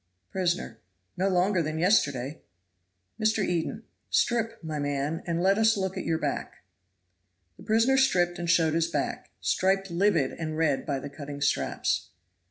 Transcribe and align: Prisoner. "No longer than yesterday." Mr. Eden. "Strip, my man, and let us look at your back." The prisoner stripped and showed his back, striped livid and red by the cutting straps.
Prisoner. 0.31 0.79
"No 1.15 1.29
longer 1.29 1.61
than 1.61 1.77
yesterday." 1.77 2.41
Mr. 3.19 3.45
Eden. 3.45 3.83
"Strip, 4.09 4.57
my 4.63 4.79
man, 4.79 5.21
and 5.27 5.43
let 5.43 5.59
us 5.59 5.77
look 5.77 5.95
at 5.95 6.05
your 6.05 6.17
back." 6.17 6.63
The 7.57 7.61
prisoner 7.63 7.97
stripped 7.97 8.39
and 8.39 8.49
showed 8.49 8.73
his 8.73 8.87
back, 8.87 9.29
striped 9.41 9.91
livid 9.91 10.31
and 10.31 10.57
red 10.57 10.87
by 10.87 10.97
the 10.97 11.09
cutting 11.11 11.39
straps. 11.39 12.07